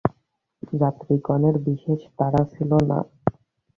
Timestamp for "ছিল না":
2.53-2.99